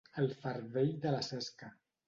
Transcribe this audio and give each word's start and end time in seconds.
El 0.21 0.29
fardell 0.37 0.91
de 1.05 1.13
la 1.19 1.21
Cesca. 1.31 1.73